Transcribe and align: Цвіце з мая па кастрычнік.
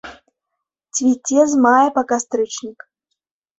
Цвіце 0.95 1.45
з 1.53 1.61
мая 1.67 1.85
па 1.99 2.03
кастрычнік. 2.15 2.79